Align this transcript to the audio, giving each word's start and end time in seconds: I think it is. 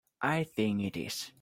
I 0.23 0.43
think 0.45 0.81
it 0.81 0.97
is. 0.97 1.29